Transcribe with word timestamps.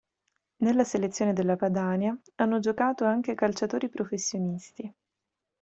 Nella 0.63 0.83
selezione 0.83 1.31
della 1.31 1.55
Padania 1.57 2.19
hanno 2.37 2.57
giocato 2.59 3.05
anche 3.05 3.35
calciatori 3.35 3.87
professionisti. 3.87 4.91